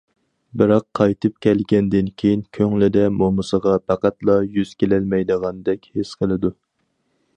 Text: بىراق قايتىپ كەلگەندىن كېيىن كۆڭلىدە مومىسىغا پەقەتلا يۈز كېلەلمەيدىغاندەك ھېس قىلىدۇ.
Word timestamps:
بىراق 0.59 0.85
قايتىپ 0.99 1.35
كەلگەندىن 1.45 2.09
كېيىن 2.21 2.41
كۆڭلىدە 2.59 3.03
مومىسىغا 3.19 3.75
پەقەتلا 3.91 4.39
يۈز 4.57 4.73
كېلەلمەيدىغاندەك 4.81 5.87
ھېس 5.99 6.15
قىلىدۇ. 6.23 6.57